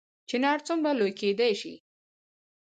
چنار 0.29 0.59
څومره 0.67 0.91
لوی 0.99 1.13
کیدی 1.19 1.53
شي؟ 1.61 1.73